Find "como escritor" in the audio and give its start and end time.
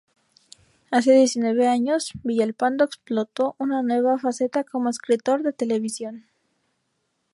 4.63-5.43